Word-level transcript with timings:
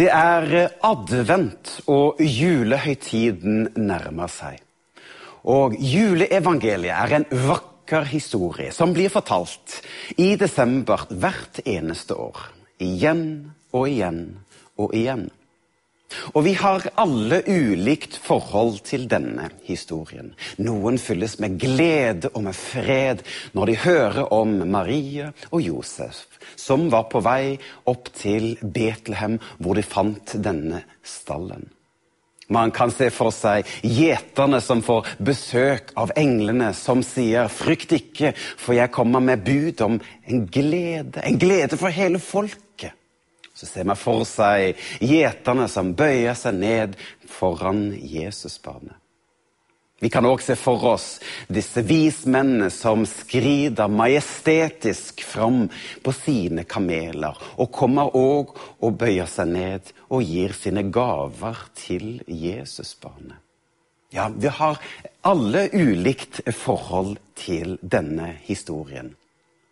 Det 0.00 0.06
er 0.08 0.70
advent, 0.80 1.74
og 1.92 2.22
julehøytiden 2.24 3.66
nærmer 3.76 4.30
seg. 4.32 4.62
Og 5.44 5.74
juleevangeliet 5.76 6.94
er 6.94 7.12
en 7.18 7.26
vakker 7.50 8.06
historie 8.08 8.72
som 8.72 8.94
blir 8.96 9.12
fortalt 9.12 9.74
i 10.16 10.30
desember 10.40 11.04
hvert 11.10 11.60
eneste 11.68 12.16
år. 12.16 12.46
Igjen 12.80 13.26
og 13.76 13.90
igjen 13.90 14.22
og 14.80 14.96
igjen. 14.96 15.26
Og 16.34 16.44
vi 16.44 16.54
har 16.58 16.86
alle 17.00 17.40
ulikt 17.46 18.16
forhold 18.22 18.80
til 18.86 19.06
denne 19.10 19.48
historien. 19.66 20.32
Noen 20.58 20.98
fylles 20.98 21.38
med 21.42 21.58
glede 21.62 22.30
og 22.34 22.44
med 22.48 22.56
fred 22.58 23.24
når 23.56 23.70
de 23.70 23.80
hører 23.84 24.22
om 24.34 24.56
Marie 24.70 25.30
og 25.50 25.60
Josef, 25.62 26.24
som 26.56 26.88
var 26.92 27.08
på 27.12 27.22
vei 27.24 27.58
opp 27.90 28.10
til 28.16 28.56
Betlehem, 28.62 29.38
hvor 29.58 29.78
de 29.78 29.86
fant 29.86 30.34
denne 30.42 30.84
stallen. 31.06 31.68
Man 32.50 32.72
kan 32.74 32.90
se 32.90 33.06
for 33.14 33.30
seg 33.30 33.68
gjeterne 33.86 34.58
som 34.62 34.80
får 34.82 35.06
besøk 35.22 35.92
av 36.00 36.10
englene, 36.18 36.72
som 36.74 37.04
sier 37.06 37.46
'frykt 37.46 37.92
ikke, 37.94 38.32
for 38.34 38.74
jeg 38.74 38.90
kommer 38.90 39.20
med 39.20 39.44
bud 39.44 39.80
om 39.86 40.00
en 40.26 40.48
glede', 40.48 41.22
en 41.22 41.38
glede 41.38 41.76
for 41.78 41.88
hele 41.88 42.18
folket. 42.18 42.90
Så 43.54 43.66
ser 43.66 43.84
man 43.84 43.98
for 43.98 44.24
seg 44.28 44.78
gjeterne 45.02 45.66
som 45.68 45.94
bøyer 45.98 46.38
seg 46.38 46.56
ned 46.60 46.96
foran 47.28 47.90
Jesusbarnet. 47.98 48.96
Vi 50.00 50.08
kan 50.08 50.24
òg 50.24 50.40
se 50.40 50.54
for 50.56 50.80
oss 50.94 51.18
disse 51.52 51.82
vismennene 51.84 52.70
som 52.72 53.02
skrider 53.04 53.90
majestetisk 53.92 55.20
fram 55.28 55.66
på 56.00 56.14
sine 56.16 56.64
kameler, 56.64 57.36
og 57.60 57.68
kommer 57.76 58.16
òg 58.16 58.54
og 58.80 58.96
bøyer 59.02 59.28
seg 59.28 59.52
ned 59.52 59.92
og 60.08 60.24
gir 60.24 60.56
sine 60.56 60.86
gaver 60.88 61.66
til 61.76 62.22
Jesusbarnet. 62.24 63.36
Ja, 64.10 64.30
vi 64.32 64.48
har 64.48 64.80
alle 65.22 65.68
ulikt 65.76 66.40
forhold 66.56 67.20
til 67.38 67.76
denne 67.82 68.32
historien. 68.48 69.12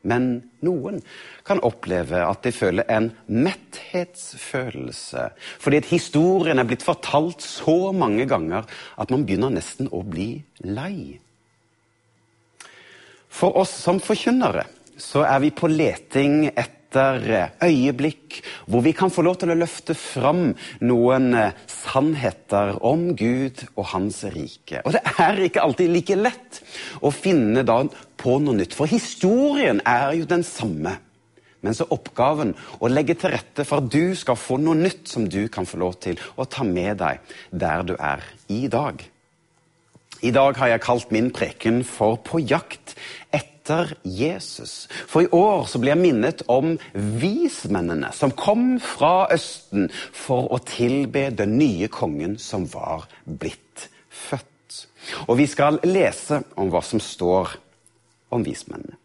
Men 0.08 0.28
noen 0.64 1.02
kan 1.46 1.60
oppleve 1.66 2.22
at 2.24 2.42
de 2.46 2.52
føler 2.54 2.88
en 2.92 3.10
metthetsfølelse. 3.28 5.28
Fordi 5.60 5.82
at 5.82 5.92
historien 5.92 6.60
er 6.60 6.68
blitt 6.68 6.86
fortalt 6.86 7.44
så 7.44 7.92
mange 7.96 8.28
ganger 8.30 8.66
at 8.96 9.14
man 9.14 9.26
begynner 9.28 9.54
nesten 9.54 9.90
å 9.92 10.02
bli 10.06 10.30
lei. 10.64 11.18
For 13.28 13.60
oss 13.60 13.74
som 13.84 14.00
forkynnere 14.02 14.66
så 14.98 15.22
er 15.28 15.44
vi 15.44 15.54
på 15.54 15.70
leting 15.70 16.48
etter 16.48 16.77
øyeblikk 16.96 18.38
hvor 18.66 18.80
vi 18.80 18.92
kan 18.92 19.10
få 19.10 19.22
lov 19.22 19.36
til 19.40 19.52
å 19.52 19.58
løfte 19.58 19.94
fram 19.94 20.54
noen 20.80 21.36
sannheter 21.66 22.78
om 22.84 23.14
Gud 23.16 23.64
og 23.74 23.84
Hans 23.92 24.24
rike. 24.24 24.82
Og 24.84 24.94
det 24.96 25.02
er 25.18 25.42
ikke 25.44 25.64
alltid 25.64 25.92
like 25.92 26.16
lett 26.16 26.62
å 27.00 27.10
finne 27.10 27.64
da 27.66 27.82
på 28.18 28.38
noe 28.40 28.56
nytt, 28.58 28.74
for 28.74 28.86
historien 28.86 29.82
er 29.86 30.16
jo 30.18 30.24
den 30.24 30.42
samme. 30.42 30.98
Men 31.60 31.74
så 31.74 31.88
oppgaven 31.90 32.54
å 32.78 32.90
legge 32.90 33.16
til 33.18 33.32
rette 33.34 33.64
for 33.66 33.82
at 33.82 33.90
du 33.90 34.14
skal 34.18 34.38
få 34.38 34.60
noe 34.62 34.78
nytt 34.78 35.08
som 35.10 35.26
du 35.26 35.48
kan 35.50 35.66
få 35.66 35.80
lov 35.82 35.98
til 36.04 36.18
å 36.38 36.46
ta 36.46 36.64
med 36.66 37.00
deg 37.02 37.18
der 37.50 37.82
du 37.86 37.96
er 37.98 38.22
i 38.48 38.66
dag. 38.70 39.02
I 40.22 40.30
dag 40.34 40.56
har 40.58 40.72
jeg 40.72 40.82
kalt 40.82 41.12
min 41.14 41.30
preken 41.30 41.84
for 41.84 42.16
'På 42.16 42.38
jakt 42.42 42.94
etter 43.30 43.57
Jesus'. 44.04 44.88
For 45.06 45.24
i 45.24 45.30
år 45.32 45.66
så 45.68 45.80
blir 45.80 45.94
jeg 45.94 46.02
minnet 46.02 46.44
om 46.48 46.76
vismennene 46.94 48.12
som 48.16 48.34
kom 48.36 48.76
fra 48.82 49.28
Østen 49.34 49.88
for 49.92 50.50
å 50.54 50.60
tilbe 50.64 51.28
den 51.36 51.58
nye 51.60 51.88
kongen 51.92 52.38
som 52.42 52.66
var 52.72 53.08
blitt 53.24 53.88
født. 54.08 54.86
Og 55.28 55.38
vi 55.40 55.46
skal 55.48 55.80
lese 55.86 56.42
om 56.56 56.72
hva 56.72 56.82
som 56.84 57.00
står 57.00 57.56
om 58.34 58.44
vismennene. 58.44 58.98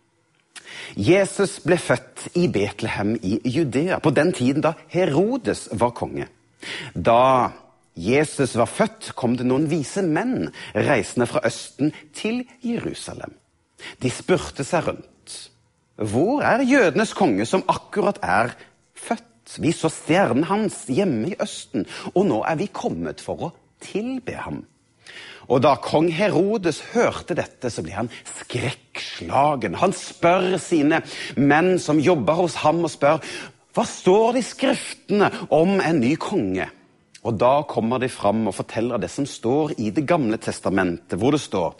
Jesus 1.00 1.60
ble 1.64 1.78
født 1.80 2.28
i 2.38 2.48
Betlehem 2.52 3.16
i 3.24 3.38
Judea, 3.46 4.00
på 4.00 4.12
den 4.12 4.34
tiden 4.36 4.64
da 4.66 4.74
Herodes 4.92 5.68
var 5.72 5.94
konge. 5.96 6.28
Da 6.94 7.52
Jesus 7.96 8.56
var 8.58 8.70
født, 8.70 9.14
kom 9.16 9.38
det 9.38 9.46
noen 9.48 9.70
vise 9.70 10.02
menn 10.06 10.50
reisende 10.74 11.28
fra 11.30 11.44
Østen 11.46 11.94
til 12.16 12.44
Jerusalem. 12.66 13.36
De 14.02 14.12
spurte 14.14 14.66
seg 14.68 14.88
rundt. 14.88 15.38
Hvor 15.96 16.42
er 16.46 16.66
jødenes 16.66 17.14
konge 17.18 17.46
som 17.46 17.66
akkurat 17.70 18.20
er 18.26 18.56
født? 18.98 19.58
Vi 19.60 19.74
så 19.76 19.92
stjernen 19.92 20.48
hans 20.48 20.86
hjemme 20.88 21.34
i 21.34 21.40
Østen, 21.44 21.86
og 22.16 22.26
nå 22.30 22.44
er 22.48 22.58
vi 22.62 22.72
kommet 22.72 23.22
for 23.22 23.50
å 23.50 23.52
tilbe 23.84 24.38
ham. 24.40 24.64
Og 25.52 25.60
da 25.64 25.74
kong 25.84 26.08
Herodes 26.16 26.80
hørte 26.94 27.36
dette, 27.36 27.70
så 27.70 27.84
ble 27.84 27.96
han 27.98 28.12
skrekkslagen. 28.24 29.76
Han 29.82 29.96
spør 29.96 30.56
sine 30.62 31.02
menn 31.36 31.76
som 31.84 32.00
jobber 32.00 32.40
hos 32.46 32.56
ham, 32.64 32.84
og 32.88 32.94
spør 32.94 33.20
hva 33.74 33.86
står 33.90 34.38
det 34.38 34.44
i 34.44 34.48
Skriftene 34.48 35.30
om 35.54 35.80
en 35.82 36.00
ny 36.00 36.14
konge. 36.22 36.70
Og 37.24 37.38
da 37.40 37.64
kommer 37.68 38.02
de 38.04 38.10
fram 38.12 38.48
og 38.50 38.56
forteller 38.58 39.00
det 39.00 39.10
som 39.12 39.26
står 39.30 39.78
i 39.80 39.92
Det 39.96 40.06
gamle 40.08 40.38
testamentet, 40.38 41.18
hvor 41.20 41.32
det 41.32 41.42
står 41.42 41.76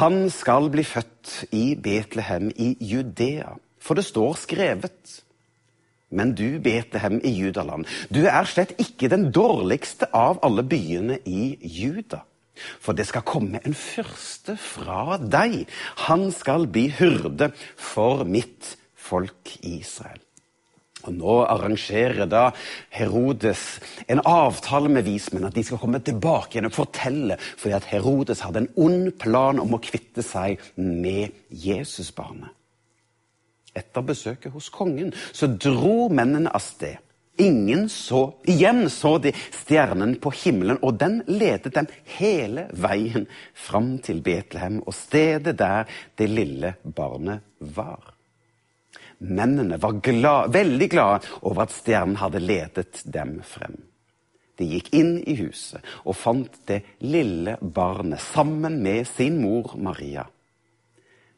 Han 0.00 0.28
skal 0.30 0.70
bli 0.70 0.84
født 0.84 1.46
i 1.52 1.74
Betlehem 1.74 2.50
i 2.56 2.76
Judea. 2.80 3.56
For 3.80 3.94
det 3.94 4.04
står 4.04 4.36
skrevet. 4.40 5.20
Men 6.10 6.34
du, 6.34 6.60
Betlehem 6.62 7.18
i 7.24 7.32
Judaland, 7.34 7.88
du 8.08 8.22
er 8.24 8.46
slett 8.46 8.76
ikke 8.78 9.10
den 9.12 9.30
dårligste 9.34 10.08
av 10.14 10.38
alle 10.46 10.62
byene 10.62 11.18
i 11.26 11.56
Juda. 11.60 12.22
For 12.54 12.94
det 12.94 13.08
skal 13.08 13.26
komme 13.26 13.60
en 13.66 13.74
fyrste 13.74 14.54
fra 14.60 15.18
deg. 15.18 15.64
Han 16.06 16.30
skal 16.32 16.68
bli 16.70 16.86
hyrde 17.00 17.50
for 17.76 18.24
mitt 18.24 18.76
folk 18.94 19.56
Israel. 19.60 20.23
Og 21.04 21.12
Nå 21.14 21.36
arrangerer 21.44 22.28
da 22.30 22.48
Herodes 22.94 23.64
en 24.08 24.22
avtale 24.24 24.88
med 24.92 25.04
vismenn 25.06 25.46
at 25.48 25.56
de 25.56 25.64
skal 25.66 25.80
komme 25.82 26.00
tilbake 26.04 26.56
igjen 26.56 26.70
og 26.70 26.76
fortelle, 26.76 27.38
fordi 27.38 27.76
at 27.76 27.88
Herodes 27.92 28.44
hadde 28.44 28.64
en 28.64 28.70
ond 28.86 29.10
plan 29.20 29.60
om 29.60 29.76
å 29.76 29.82
kvitte 29.84 30.24
seg 30.24 30.60
med 30.80 31.34
Jesusbarnet. 31.50 32.52
Etter 33.74 34.06
besøket 34.06 34.54
hos 34.54 34.70
kongen 34.70 35.10
så 35.34 35.48
dro 35.50 36.06
mennene 36.14 36.52
av 36.54 36.62
sted. 36.62 37.00
Ingen 37.36 37.88
så 37.90 38.28
Igjen 38.46 38.86
så 38.90 39.16
de 39.18 39.32
stjernen 39.34 40.14
på 40.22 40.30
himmelen, 40.44 40.78
og 40.86 41.00
den 41.00 41.18
ledet 41.26 41.74
dem 41.74 41.88
hele 42.14 42.68
veien 42.70 43.26
fram 43.58 43.96
til 43.98 44.22
Betlehem 44.22 44.78
og 44.84 44.94
stedet 44.94 45.56
der 45.58 45.90
det 46.14 46.30
lille 46.30 46.76
barnet 46.84 47.42
var. 47.58 48.13
Mennene 49.18 49.78
var 49.80 50.00
glad, 50.04 50.52
veldig 50.52 50.88
glade 50.90 51.32
over 51.42 51.64
at 51.64 51.74
stjernen 51.74 52.18
hadde 52.20 52.42
ledet 52.42 53.02
dem 53.04 53.38
frem. 53.46 53.76
De 54.58 54.66
gikk 54.70 54.92
inn 54.94 55.16
i 55.26 55.34
huset 55.40 55.82
og 56.04 56.16
fant 56.18 56.60
det 56.68 56.82
lille 57.02 57.56
barnet 57.60 58.22
sammen 58.22 58.78
med 58.82 59.08
sin 59.08 59.40
mor 59.42 59.74
Maria. 59.80 60.26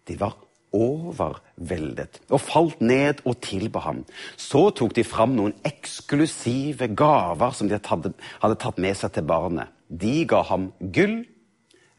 De 0.06 0.17
var 0.20 0.37
overveldet 0.76 2.20
og 2.28 2.43
falt 2.43 2.82
ned 2.84 3.23
og 3.25 3.38
tilba 3.44 3.82
ham. 3.87 4.02
Så 4.37 4.69
tok 4.76 4.96
de 4.99 5.06
fram 5.06 5.37
noen 5.38 5.56
eksklusive 5.67 6.90
gaver 6.99 7.56
som 7.56 7.70
de 7.70 7.81
hadde 7.81 8.58
tatt 8.61 8.82
med 8.82 8.99
seg 8.99 9.14
til 9.17 9.26
barnet. 9.28 9.73
De 9.88 10.26
ga 10.28 10.43
ham 10.50 10.70
gull, 10.81 11.23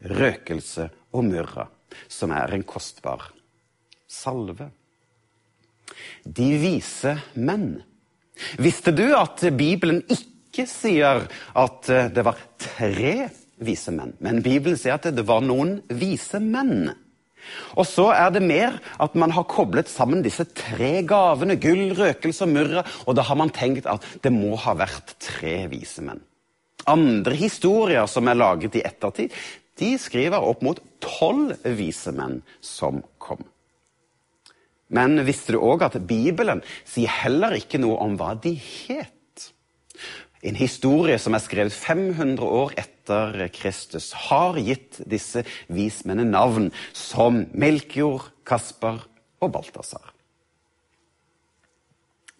røkelse 0.04 0.90
og 1.16 1.26
myrra, 1.26 1.66
som 2.06 2.30
er 2.36 2.54
en 2.54 2.66
kostbar 2.68 3.32
salve. 4.08 4.70
De 6.24 6.48
vise 6.60 7.16
menn. 7.34 7.78
Visste 8.62 8.94
du 8.94 9.06
at 9.18 9.42
Bibelen 9.58 10.02
ikke 10.12 10.66
sier 10.68 11.26
at 11.58 11.90
det 12.14 12.24
var 12.26 12.38
tre 12.60 13.28
vise 13.58 13.92
menn, 13.94 14.14
men 14.22 14.42
Bibelen 14.44 14.78
sier 14.78 14.98
at 14.98 15.08
det 15.14 15.26
var 15.26 15.42
noen 15.44 15.78
vise 15.90 16.40
menn? 16.42 16.90
Og 17.78 17.86
så 17.88 18.08
er 18.12 18.32
det 18.34 18.42
mer 18.44 18.78
at 19.00 19.14
man 19.18 19.32
har 19.34 19.46
koblet 19.50 19.90
sammen 19.90 20.22
disse 20.24 20.44
tre 20.56 20.98
gavene, 21.08 21.56
gull, 21.60 21.92
røkelse 21.96 22.44
og 22.46 22.52
murre, 22.54 22.84
og 23.06 23.16
da 23.18 23.24
har 23.26 23.38
man 23.40 23.52
tenkt 23.54 23.88
at 23.90 24.04
det 24.24 24.32
må 24.34 24.56
ha 24.60 24.74
vært 24.78 25.16
tre 25.22 25.62
vise 25.72 26.04
menn. 26.04 26.20
Andre 26.88 27.36
historier 27.36 28.08
som 28.10 28.28
er 28.28 28.38
laget 28.38 28.78
i 28.78 28.84
ettertid, 28.86 29.34
de 29.78 29.92
skriver 30.00 30.42
opp 30.42 30.64
mot 30.66 30.80
tolv 31.02 31.54
vise 31.78 32.12
menn 32.14 32.40
som 32.64 33.02
kom. 33.22 33.44
Men 34.88 35.20
visste 35.26 35.54
du 35.54 35.60
òg 35.60 35.84
at 35.84 35.98
Bibelen 36.08 36.62
sier 36.88 37.12
heller 37.22 37.56
ikke 37.58 37.80
noe 37.80 37.98
om 38.04 38.16
hva 38.20 38.32
de 38.40 38.54
het? 38.56 39.14
En 40.46 40.54
historie 40.54 41.18
som 41.18 41.34
er 41.34 41.42
skrevet 41.42 41.74
500 41.74 42.46
år 42.46 42.76
etter 42.78 43.48
Kristus, 43.52 44.12
har 44.28 44.58
gitt 44.62 45.00
disse 45.08 45.42
vismennene 45.66 46.30
navn 46.30 46.70
som 46.94 47.42
Melkjord, 47.58 48.30
Kasper 48.46 49.02
og 49.42 49.52
Balthazar. 49.56 50.14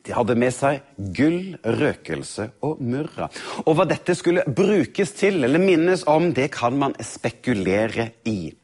De 0.07 0.15
hadde 0.17 0.39
med 0.41 0.55
seg 0.55 0.79
gull, 1.13 1.59
røkelse 1.61 2.47
og 2.65 2.79
murra. 2.81 3.27
Og 3.67 3.75
hva 3.77 3.85
dette 3.91 4.15
skulle 4.17 4.47
brukes 4.47 5.13
til 5.19 5.43
eller 5.45 5.61
minnes 5.61 6.07
om, 6.09 6.31
det 6.33 6.49
kan 6.55 6.79
man 6.81 6.95
spekulere 7.05 8.13
i. 8.25 8.55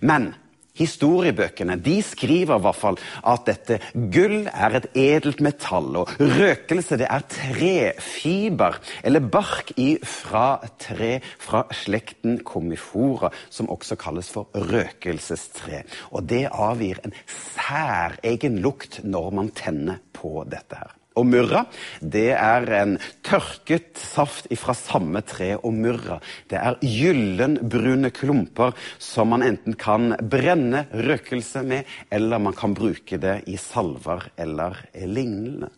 Men 0.00 0.32
Historiebøkene 0.78 1.78
de 1.82 1.98
skriver 2.06 2.58
i 2.58 2.64
hvert 2.64 2.78
fall 2.78 2.98
at 3.26 3.46
dette 3.48 3.80
gull 4.14 4.46
er 4.48 4.78
et 4.78 4.88
edelt 4.98 5.42
metall, 5.44 5.90
og 6.02 6.12
røkelse 6.20 6.98
det 7.00 7.08
er 7.10 7.26
trefiber, 7.32 8.78
eller 9.02 9.24
bark 9.24 9.72
fra 10.06 10.46
tre 10.80 11.18
fra 11.38 11.64
slekten 11.74 12.40
komifora, 12.46 13.32
som 13.50 13.70
også 13.70 13.98
kalles 14.00 14.30
for 14.32 14.48
røkelsestre. 14.54 15.82
Og 16.12 16.28
det 16.28 16.46
avgir 16.52 17.02
en 17.04 17.16
særegen 17.26 18.60
lukt 18.64 19.00
når 19.04 19.34
man 19.34 19.52
tenner 19.56 20.00
på 20.14 20.44
dette 20.48 20.78
her. 20.78 20.94
Og 21.18 21.26
murra 21.26 21.64
det 22.00 22.30
er 22.36 22.68
en 22.78 22.96
tørket 23.26 23.98
saft 23.98 24.48
fra 24.60 24.74
samme 24.78 25.22
tre. 25.26 25.54
Og 25.58 25.74
murra 25.74 26.20
det 26.50 26.60
er 26.60 26.78
gyllenbrune 26.82 28.12
klumper 28.14 28.76
som 29.02 29.34
man 29.34 29.44
enten 29.46 29.76
kan 29.78 30.14
brenne 30.22 30.86
røkelse 30.94 31.64
med, 31.66 31.88
eller 32.10 32.42
man 32.42 32.56
kan 32.56 32.76
bruke 32.78 33.18
det 33.20 33.42
i 33.50 33.58
salver 33.60 34.30
eller 34.38 34.78
lignende. 34.94 35.72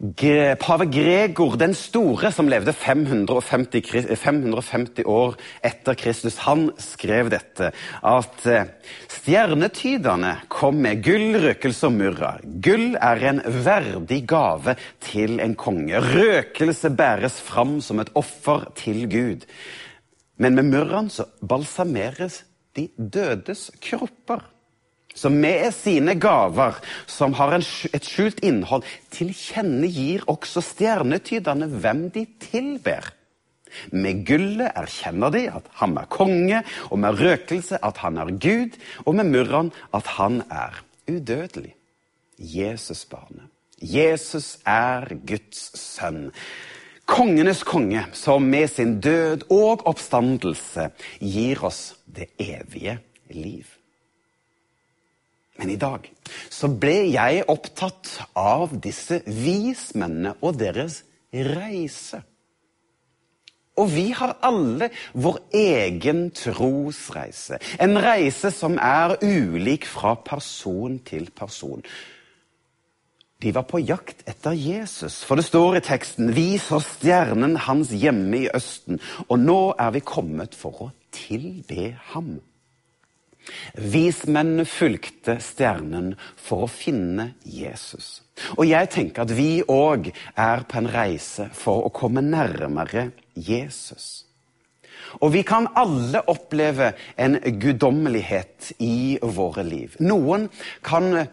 Pave 0.00 0.86
Gregor 0.88 1.58
den 1.60 1.74
store, 1.76 2.30
som 2.32 2.48
levde 2.48 2.72
550, 2.72 4.16
550, 4.16 5.04
år 5.04 5.34
etter 5.60 5.98
Kristus, 6.00 6.38
han 6.46 6.70
skrev 6.80 7.28
dette. 7.28 7.68
At 8.00 8.46
eh, 8.48 8.70
stjernetyderne 9.12 10.38
kom 10.48 10.80
med 10.80 11.02
gull, 11.04 11.36
røkelse 11.42 11.90
og 11.90 11.98
murra. 11.98 12.30
Gull 12.64 12.94
er 12.96 13.20
en 13.28 13.42
verdig 13.44 14.22
gave 14.30 14.78
til 15.04 15.36
en 15.44 15.52
konge. 15.60 16.00
Røkelse 16.00 16.88
bæres 16.96 17.36
fram 17.44 17.82
som 17.84 18.00
et 18.00 18.12
offer 18.16 18.70
til 18.80 19.04
Gud. 19.04 19.44
Men 20.40 20.56
med 20.56 20.70
murraen 20.72 21.12
så 21.12 21.28
balsameres 21.44 22.46
de 22.72 22.88
dødes 22.96 23.68
kropper 23.84 24.46
som 25.14 25.36
med 25.42 25.72
sine 25.74 26.14
gaver, 26.20 26.78
som 27.10 27.34
har 27.38 27.56
en, 27.56 27.64
et 27.92 28.06
skjult 28.06 28.40
innhold, 28.46 28.86
tilkjennegir 29.14 30.26
også 30.30 30.62
stjernetyderne 30.64 31.68
hvem 31.80 32.06
de 32.14 32.26
tilber. 32.42 33.10
Med 33.94 34.24
gullet 34.26 34.72
erkjenner 34.74 35.32
de 35.34 35.44
at 35.50 35.68
han 35.78 35.96
er 35.98 36.08
konge, 36.10 36.62
og 36.90 36.98
med 37.02 37.20
røkelse 37.20 37.78
at 37.86 38.00
han 38.02 38.18
er 38.18 38.32
Gud, 38.42 38.78
og 39.04 39.14
med 39.18 39.30
murran 39.30 39.72
at 39.94 40.06
han 40.18 40.42
er 40.50 40.82
udødelig. 41.10 41.74
Jesusbarnet. 42.38 43.46
Jesus 43.80 44.58
er 44.68 45.08
Guds 45.26 45.70
sønn. 45.80 46.30
Kongenes 47.10 47.62
konge, 47.66 48.04
som 48.12 48.44
med 48.46 48.68
sin 48.70 48.98
død 49.00 49.48
og 49.50 49.86
oppstandelse 49.88 50.90
gir 51.18 51.64
oss 51.66 51.94
det 52.06 52.30
evige 52.38 52.98
liv. 53.30 53.79
Men 55.60 55.70
i 55.74 55.76
dag 55.76 56.08
så 56.48 56.70
ble 56.72 56.96
jeg 57.12 57.44
opptatt 57.52 58.14
av 58.38 58.72
disse 58.80 59.20
vismennene 59.26 60.38
og 60.40 60.56
deres 60.60 61.02
reise. 61.30 62.22
Og 63.80 63.90
vi 63.92 64.10
har 64.16 64.38
alle 64.44 64.90
vår 65.12 65.38
egen 65.56 66.26
trosreise. 66.36 67.60
En 67.80 67.96
reise 68.00 68.50
som 68.52 68.76
er 68.80 69.18
ulik 69.22 69.86
fra 69.88 70.16
person 70.24 70.98
til 71.06 71.30
person. 71.36 71.84
De 73.40 73.54
var 73.56 73.64
på 73.64 73.80
jakt 73.80 74.26
etter 74.28 74.52
Jesus, 74.52 75.22
for 75.24 75.40
det 75.40 75.46
står 75.46 75.78
i 75.78 75.84
teksten 75.84 76.34
Vi 76.36 76.58
så 76.60 76.80
stjernen 76.84 77.56
hans 77.68 77.92
hjemme 77.92 78.42
i 78.42 78.50
Østen, 78.52 79.00
og 79.28 79.40
nå 79.40 79.60
er 79.80 79.94
vi 79.96 80.04
kommet 80.04 80.56
for 80.56 80.88
å 80.88 80.90
tilbe 81.14 81.94
ham. 82.12 82.34
Vismennene 83.74 84.66
fulgte 84.68 85.38
stjernen 85.42 86.14
for 86.40 86.66
å 86.66 86.70
finne 86.70 87.32
Jesus. 87.44 88.20
Og 88.56 88.64
jeg 88.70 88.90
tenker 88.94 89.26
at 89.26 89.36
vi 89.36 89.60
òg 89.66 90.10
er 90.34 90.64
på 90.68 90.80
en 90.80 90.90
reise 90.90 91.50
for 91.56 91.86
å 91.86 91.94
komme 91.94 92.24
nærmere 92.24 93.10
Jesus. 93.34 94.24
Og 95.18 95.32
vi 95.34 95.42
kan 95.46 95.66
alle 95.78 96.22
oppleve 96.30 96.92
en 97.18 97.38
guddommelighet 97.60 98.72
i 98.84 99.18
våre 99.22 99.64
liv. 99.66 99.96
Noen 99.98 100.46
kan 100.86 101.26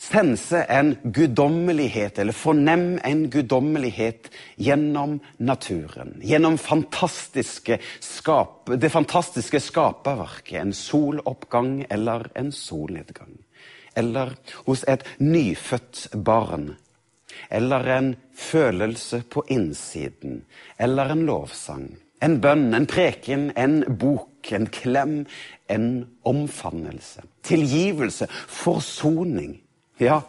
sense 0.00 0.64
en 0.68 0.94
guddommelighet, 1.02 2.18
eller 2.18 2.32
fornem 2.32 2.98
en 3.04 3.26
guddommelighet 3.30 4.30
gjennom 4.56 5.18
naturen. 5.36 6.14
Gjennom 6.24 6.56
fantastiske 6.58 7.78
skap, 8.00 8.70
det 8.80 8.90
fantastiske 8.92 9.60
skaperverket. 9.60 10.56
En 10.62 10.72
soloppgang 10.72 11.84
eller 11.90 12.30
en 12.34 12.52
solnedgang. 12.52 13.36
Eller 13.94 14.34
hos 14.64 14.84
et 14.88 15.04
nyfødt 15.18 16.08
barn. 16.14 16.74
Eller 17.50 17.88
en 17.98 18.14
følelse 18.34 19.22
på 19.28 19.44
innsiden. 19.48 20.44
Eller 20.78 21.12
en 21.12 21.26
lovsang. 21.28 21.90
En 22.20 22.40
bønn, 22.40 22.72
en 22.76 22.86
preken, 22.88 23.50
en 23.56 23.82
bok, 24.00 24.52
en 24.52 24.66
klem, 24.68 25.24
en 25.72 25.90
omfavnelse. 26.28 27.24
Tilgivelse, 27.44 28.28
forsoning 28.48 29.60
ja, 30.04 30.20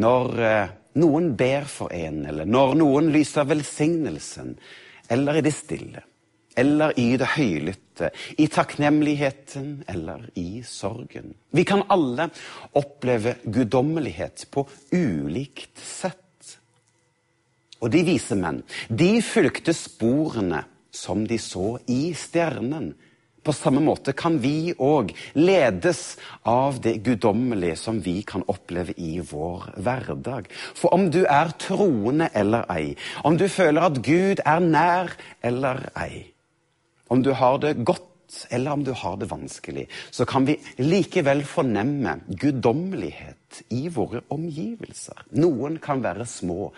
når 0.00 0.40
eh, 0.42 0.72
noen 1.00 1.32
ber 1.38 1.68
for 1.70 1.92
en, 1.94 2.24
eller 2.30 2.48
når 2.48 2.74
noen 2.78 3.12
lyser 3.14 3.46
velsignelsen, 3.50 4.54
eller 5.10 5.38
i 5.38 5.44
det 5.44 5.54
stille, 5.54 6.02
eller 6.56 6.94
i 7.00 7.14
det 7.20 7.30
høylytte, 7.34 8.10
i 8.38 8.46
takknemligheten 8.50 9.84
eller 9.90 10.28
i 10.38 10.62
sorgen. 10.66 11.34
Vi 11.50 11.64
kan 11.66 11.84
alle 11.90 12.28
oppleve 12.78 13.36
guddommelighet 13.44 14.46
på 14.54 14.66
ulikt 14.94 15.78
sett. 15.78 16.20
Og 17.82 17.90
de 17.92 18.04
vise 18.06 18.38
menn, 18.38 18.62
de 18.88 19.18
fulgte 19.22 19.74
sporene 19.76 20.62
som 20.94 21.26
de 21.26 21.38
så 21.42 21.74
i 21.90 22.14
stjernen. 22.16 22.92
På 23.44 23.52
samme 23.52 23.82
måte 23.84 24.14
kan 24.16 24.38
vi 24.40 24.72
òg 24.80 25.12
ledes 25.36 26.16
av 26.48 26.80
det 26.84 26.96
guddommelige 27.04 27.76
som 27.76 28.00
vi 28.00 28.22
kan 28.26 28.44
oppleve 28.48 28.94
i 28.96 29.18
vår 29.20 29.68
hverdag. 29.84 30.48
For 30.74 30.94
om 30.96 31.10
du 31.12 31.24
er 31.28 31.52
troende 31.60 32.30
eller 32.32 32.64
ei, 32.72 32.94
om 33.24 33.36
du 33.36 33.44
føler 33.52 33.84
at 33.90 34.00
Gud 34.04 34.40
er 34.44 34.64
nær 34.64 35.12
eller 35.44 35.84
ei, 36.00 36.24
om 37.12 37.20
du 37.22 37.34
har 37.36 37.60
det 37.60 37.76
godt 37.84 38.10
eller 38.50 38.72
om 38.72 38.84
du 38.84 38.92
har 38.96 39.18
det 39.20 39.28
vanskelig, 39.30 39.84
så 40.10 40.24
kan 40.26 40.46
vi 40.48 40.56
likevel 40.80 41.44
fornemme 41.46 42.16
guddommelighet 42.28 43.60
i 43.76 43.86
våre 43.92 44.24
omgivelser. 44.34 45.26
Noen 45.38 45.76
kan 45.82 46.02
være 46.02 46.26
små, 46.26 46.72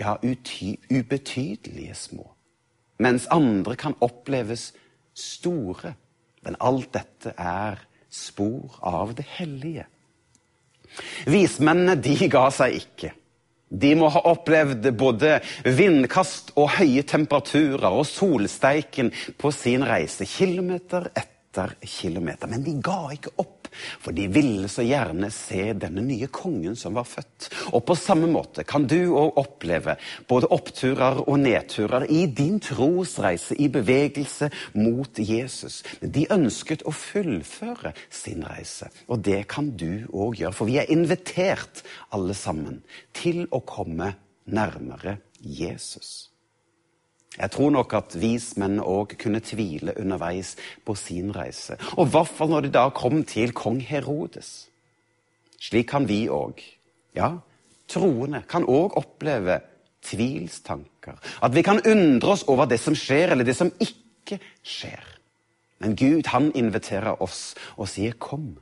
ja, 0.00 0.16
ubetydelige 0.22 1.94
små. 1.94 2.26
Mens 2.98 3.28
andre 3.30 3.76
kan 3.76 3.94
oppleves 4.00 4.72
store. 5.16 5.94
Men 6.46 6.58
alt 6.62 6.92
dette 6.94 7.34
er 7.36 7.82
spor 8.12 8.78
av 8.86 9.16
det 9.18 9.26
hellige. 9.36 9.86
Vismennene 11.28 11.96
de 12.00 12.28
ga 12.30 12.46
seg 12.54 12.78
ikke. 12.78 13.12
De 13.66 13.90
må 13.98 14.08
ha 14.14 14.22
opplevd 14.30 14.86
både 14.94 15.40
vindkast 15.66 16.52
og 16.54 16.76
høye 16.78 17.02
temperaturer 17.02 17.90
og 17.90 18.06
solsteiken 18.06 19.10
på 19.40 19.50
sin 19.50 19.82
reise, 19.84 20.22
kilometer 20.30 21.10
etter 21.56 21.74
kilometer. 21.80 22.48
Men 22.48 22.64
de 22.64 22.76
ga 22.82 23.12
ikke 23.12 23.32
opp. 23.40 23.68
For 24.00 24.14
de 24.14 24.26
ville 24.32 24.68
så 24.72 24.84
gjerne 24.86 25.28
se 25.34 25.72
denne 25.76 26.00
nye 26.04 26.28
kongen 26.32 26.76
som 26.78 26.94
var 26.96 27.04
født. 27.08 27.48
Og 27.74 27.82
på 27.84 27.96
samme 27.98 28.28
måte 28.30 28.64
kan 28.64 28.86
du 28.88 29.12
òg 29.16 29.40
oppleve 29.42 29.96
både 30.28 30.48
oppturer 30.54 31.20
og 31.26 31.40
nedturer 31.42 32.06
i 32.08 32.24
din 32.26 32.60
trosreise, 32.62 33.56
i 33.58 33.68
bevegelse 33.68 34.50
mot 34.78 35.18
Jesus. 35.18 35.82
De 36.00 36.26
ønsket 36.32 36.86
å 36.86 36.94
fullføre 36.94 37.92
sin 38.08 38.46
reise, 38.46 38.88
og 39.08 39.24
det 39.26 39.44
kan 39.52 39.72
du 39.76 40.06
òg 40.12 40.40
gjøre. 40.40 40.56
For 40.56 40.70
vi 40.70 40.78
er 40.80 40.92
invitert, 40.92 41.84
alle 42.14 42.36
sammen, 42.38 42.80
til 43.12 43.44
å 43.50 43.60
komme 43.66 44.14
nærmere 44.46 45.18
Jesus. 45.42 46.35
Jeg 47.36 47.52
tror 47.52 47.70
nok 47.74 47.92
at 47.98 48.16
vismenn 48.16 48.78
òg 48.80 49.16
kunne 49.20 49.42
tvile 49.44 49.92
underveis 50.00 50.54
på 50.84 50.94
sin 50.96 51.34
reise. 51.36 51.76
Og 51.96 52.06
i 52.06 52.10
hvert 52.14 52.32
fall 52.32 52.52
når 52.52 52.66
de 52.66 52.72
da 52.78 52.86
kom 52.94 53.24
til 53.28 53.52
kong 53.56 53.80
Herodes. 53.84 54.68
Slik 55.60 55.88
kan 55.90 56.08
vi 56.08 56.26
òg, 56.32 56.60
ja, 57.16 57.34
troende, 57.88 58.42
kan 58.48 58.64
òg 58.64 58.96
oppleve 59.00 59.60
tvilstanker. 60.06 61.18
At 61.42 61.54
vi 61.54 61.64
kan 61.66 61.82
undre 61.86 62.36
oss 62.36 62.46
over 62.48 62.68
det 62.70 62.80
som 62.80 62.96
skjer, 62.96 63.32
eller 63.32 63.44
det 63.44 63.56
som 63.56 63.72
ikke 63.80 64.38
skjer. 64.64 65.04
Men 65.82 65.96
Gud, 65.96 66.30
han 66.32 66.50
inviterer 66.56 67.22
oss 67.22 67.54
og 67.76 67.88
sier, 67.88 68.12
'Kom. 68.12 68.56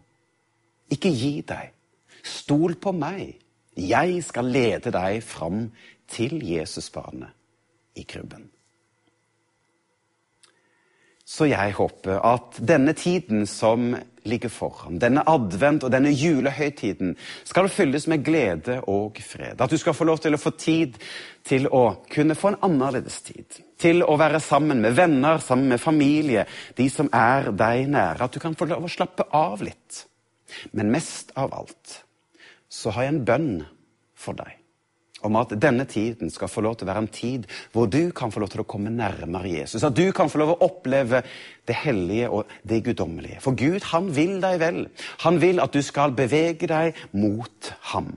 Ikke 0.90 1.08
gi 1.08 1.40
deg. 1.40 1.70
Stol 2.22 2.74
på 2.74 2.92
meg. 2.92 3.38
Jeg 3.76 4.24
skal 4.24 4.44
lede 4.44 4.90
deg 4.90 5.22
fram 5.22 5.72
til 6.08 6.42
Jesusbarnet 6.42 7.30
i 7.96 8.02
krybben.' 8.02 8.50
Så 11.24 11.46
jeg 11.48 11.72
håper 11.78 12.20
at 12.20 12.58
denne 12.60 12.92
tiden 12.92 13.46
som 13.48 13.94
ligger 14.28 14.50
foran, 14.52 14.98
denne 15.00 15.22
advent 15.28 15.84
og 15.84 15.92
denne 15.92 16.10
julehøytiden, 16.12 17.14
skal 17.48 17.68
fylles 17.72 18.06
med 18.12 18.24
glede 18.24 18.78
og 18.88 19.20
fred. 19.24 19.60
At 19.60 19.72
du 19.72 19.78
skal 19.80 19.96
få 19.96 20.04
lov 20.08 20.20
til 20.20 20.36
å 20.36 20.40
få 20.40 20.52
tid 20.60 20.98
til 21.44 21.68
å 21.72 21.84
kunne 22.12 22.36
få 22.36 22.52
en 22.52 22.60
annerledes 22.68 23.20
tid. 23.24 23.60
Til 23.80 24.04
å 24.04 24.16
være 24.20 24.40
sammen 24.40 24.80
med 24.84 24.96
venner, 24.96 25.40
sammen 25.44 25.72
med 25.72 25.80
familie, 25.80 26.44
de 26.76 26.88
som 26.92 27.08
er 27.12 27.52
deg 27.56 27.88
nære. 27.92 28.24
At 28.24 28.36
du 28.36 28.40
kan 28.40 28.56
få 28.56 28.68
lov 28.68 28.84
å 28.84 28.92
slappe 28.92 29.28
av 29.32 29.64
litt. 29.64 30.04
Men 30.72 30.92
mest 30.92 31.32
av 31.40 31.56
alt 31.56 32.00
så 32.68 32.92
har 32.92 33.06
jeg 33.06 33.14
en 33.14 33.24
bønn 33.28 33.50
for 34.18 34.36
deg 34.36 34.63
om 35.24 35.36
at 35.40 35.54
denne 35.60 35.86
tiden 35.88 36.30
skal 36.30 36.50
få 36.52 36.64
lov 36.64 36.76
til 36.76 36.86
å 36.86 36.92
være 36.92 37.04
en 37.06 37.12
tid 37.14 37.48
hvor 37.72 37.88
du 37.90 38.12
kan 38.16 38.32
få 38.32 38.42
lov 38.42 38.52
til 38.52 38.64
å 38.64 38.68
komme 38.68 38.92
nærmere 38.92 39.50
Jesus. 39.50 39.84
At 39.84 39.96
du 39.96 40.06
kan 40.16 40.30
få 40.30 40.40
lov 40.40 40.52
til 40.52 40.58
å 40.58 40.68
oppleve 40.68 41.22
det 41.68 41.76
hellige 41.84 42.30
og 42.30 42.50
det 42.68 42.82
guddommelige. 42.84 43.40
For 43.44 43.56
Gud, 43.58 43.88
han 43.92 44.10
vil 44.16 44.38
deg 44.44 44.60
vel. 44.62 44.82
Han 45.24 45.40
vil 45.42 45.62
at 45.64 45.74
du 45.74 45.82
skal 45.84 46.14
bevege 46.16 46.68
deg 46.70 46.98
mot 47.16 47.72
ham. 47.92 48.14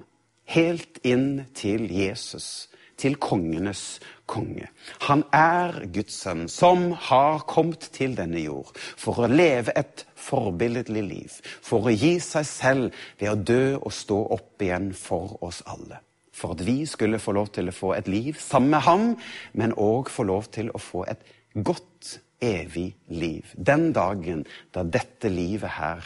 Helt 0.47 0.99
inn 1.07 1.47
til 1.55 1.87
Jesus. 1.91 2.67
Til 2.97 3.13
kongenes 3.21 3.99
konge. 4.25 4.67
Han 5.05 5.21
er 5.35 5.83
Guds 5.93 6.17
sønn, 6.23 6.47
som 6.49 6.89
har 7.09 7.45
kommet 7.47 7.91
til 7.93 8.15
denne 8.17 8.41
jord 8.41 8.73
for 8.73 9.21
å 9.21 9.29
leve 9.29 9.75
et 9.77 10.01
forbilledlig 10.17 11.05
liv. 11.05 11.37
For 11.61 11.87
å 11.87 11.93
gi 11.93 12.17
seg 12.23 12.49
selv 12.49 13.05
ved 13.21 13.31
å 13.31 13.37
dø 13.37 13.63
og 13.77 13.93
stå 13.93 14.19
opp 14.39 14.65
igjen 14.65 14.91
for 14.97 15.37
oss 15.45 15.61
alle 15.69 16.01
for 16.37 16.53
at 16.53 16.61
vi 16.65 16.85
skulle 16.85 17.19
få 17.19 17.33
lov 17.37 17.49
til 17.55 17.71
å 17.71 17.75
få 17.75 17.95
et 17.97 18.07
liv 18.11 18.37
sammen 18.41 18.75
med 18.75 18.85
ham, 18.85 19.09
men 19.57 19.73
òg 19.73 20.11
få 20.13 20.27
lov 20.29 20.51
til 20.53 20.69
å 20.69 20.81
få 20.81 21.03
et 21.09 21.25
godt, 21.57 22.19
evig 22.37 22.91
liv. 23.09 23.49
Den 23.57 23.89
dagen 23.97 24.43
da 24.75 24.83
dette 24.85 25.31
livet 25.33 25.73
her 25.79 26.05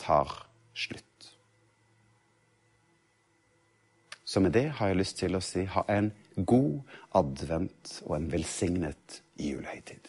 tar 0.00 0.30
slutt. 0.72 1.04
Så 4.24 4.40
med 4.40 4.54
det 4.56 4.70
har 4.78 4.88
jeg 4.88 5.00
lyst 5.02 5.18
til 5.20 5.36
å 5.36 5.42
si 5.44 5.66
ha 5.68 5.84
en 5.92 6.08
god 6.36 6.80
advent 7.20 7.98
og 8.06 8.16
en 8.16 8.30
velsignet 8.32 9.20
julehøytid. 9.36 10.08